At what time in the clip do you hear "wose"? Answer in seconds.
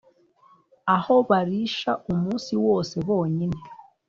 2.65-2.95